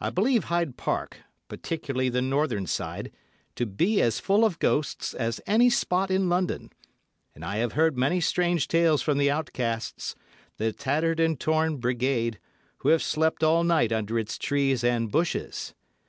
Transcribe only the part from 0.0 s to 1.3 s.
I believe Hyde Park,